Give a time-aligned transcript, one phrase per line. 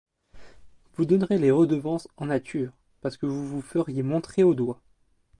[0.95, 4.81] Vous donnerez les redevances en nature, parce que vous vous feriez montrer au doigt…